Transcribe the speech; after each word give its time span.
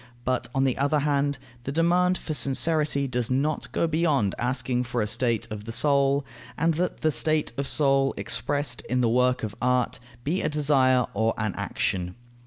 But, 0.25 0.47
on 0.55 0.63
the 0.63 0.79
other 0.79 0.97
hand, 1.01 1.37
the 1.63 1.71
demand 1.71 2.17
for 2.17 2.33
sincerity 2.33 3.07
does 3.07 3.29
not 3.29 3.71
go 3.71 3.85
beyond 3.85 4.33
asking 4.39 4.85
for 4.85 4.99
a 4.99 5.05
state 5.07 5.47
of 5.51 5.65
the 5.65 5.71
soul, 5.71 6.25
and 6.57 6.73
that 6.73 7.01
the 7.01 7.11
state 7.11 7.53
of 7.55 7.67
soul 7.67 8.15
expressed 8.17 8.81
in 8.89 9.01
the 9.01 9.09
work 9.09 9.43
of 9.43 9.53
art 9.61 9.99
be 10.23 10.41
a 10.41 10.49
desire 10.49 11.05
or 11.13 11.35
an 11.37 11.53
action. 11.55 12.15